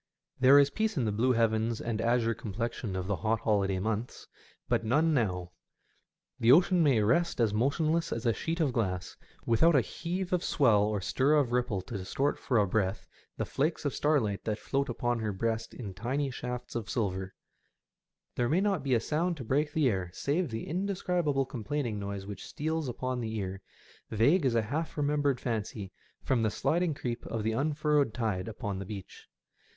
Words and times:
There 0.39 0.57
is 0.57 0.71
peace 0.71 0.97
in 0.97 1.05
the 1.05 1.11
blue 1.11 1.33
heavens 1.33 1.79
and 1.79 2.01
azure 2.01 2.33
complexion 2.33 2.95
of 2.95 3.05
the 3.05 3.17
hot 3.17 3.41
holiday 3.41 3.77
months, 3.77 4.25
but 4.67 4.83
none 4.83 5.13
now. 5.13 5.51
The 6.39 6.51
ocean 6.51 6.81
may 6.81 7.03
rest 7.03 7.39
as 7.39 7.53
motionless 7.53 8.11
as 8.11 8.25
a 8.25 8.33
sheet 8.33 8.59
of 8.59 8.73
glass, 8.73 9.15
without 9.45 9.75
a 9.75 9.81
heave 9.81 10.33
of 10.33 10.43
swell 10.43 10.81
or 10.81 11.01
stir 11.01 11.35
of 11.35 11.51
ripple 11.51 11.83
to 11.83 11.99
distort 11.99 12.39
for 12.39 12.57
a 12.57 12.65
breath 12.65 13.05
the 13.37 13.45
flakes 13.45 13.85
of 13.85 13.93
starlight 13.93 14.43
that 14.45 14.57
float 14.57 14.89
upon 14.89 15.19
her 15.19 15.31
breast 15.31 15.71
in 15.71 15.93
tiny 15.93 16.31
shafts 16.31 16.73
of 16.73 16.89
silver; 16.89 17.35
there 18.35 18.49
may 18.49 18.59
not 18.59 18.81
be 18.81 18.95
a 18.95 18.99
sound 18.99 19.37
to 19.37 19.43
break 19.43 19.71
the 19.71 19.87
air 19.87 20.09
save 20.15 20.49
the 20.49 20.65
indescribable 20.67 21.45
com 21.45 21.63
plaining 21.63 21.99
noise 21.99 22.25
which 22.25 22.47
steals 22.47 22.89
upon 22.89 23.21
the 23.21 23.35
ear, 23.35 23.61
vague 24.09 24.47
as 24.47 24.55
a 24.55 24.63
half 24.63 24.97
remembered 24.97 25.39
fancy, 25.39 25.91
from 26.23 26.41
the 26.41 26.49
sliding 26.49 26.95
creep 26.95 27.23
of 27.27 27.43
the 27.43 27.51
unfurrowed 27.51 28.15
tide 28.15 28.47
upon 28.47 28.79
the 28.79 28.85
beach. 28.87 29.27